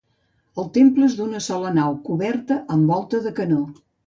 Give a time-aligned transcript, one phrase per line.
[0.61, 3.63] El temple és d'una sola nau coberta amb volta de canó.